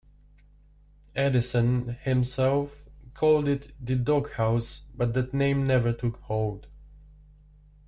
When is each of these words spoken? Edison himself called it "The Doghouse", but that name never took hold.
Edison 1.15 1.95
himself 2.01 2.75
called 3.13 3.47
it 3.47 3.71
"The 3.79 3.93
Doghouse", 3.93 4.81
but 4.95 5.13
that 5.13 5.31
name 5.31 5.67
never 5.67 5.93
took 5.93 6.17
hold. 6.21 6.65